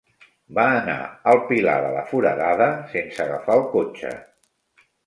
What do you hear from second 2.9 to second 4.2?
sense agafar el cotxe.